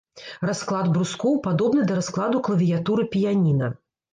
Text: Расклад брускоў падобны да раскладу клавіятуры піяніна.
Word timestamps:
Расклад 0.49 0.87
брускоў 0.95 1.37
падобны 1.47 1.85
да 1.91 1.99
раскладу 1.99 2.43
клавіятуры 2.49 3.07
піяніна. 3.17 3.73